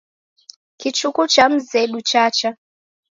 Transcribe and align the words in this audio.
Kichuku 0.79 1.27
cha 1.27 1.49
mzedu 1.49 2.01
chacha 2.01 2.57